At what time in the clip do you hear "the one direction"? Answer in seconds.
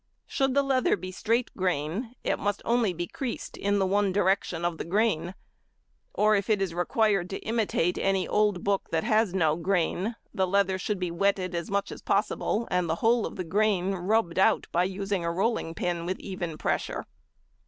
3.77-4.65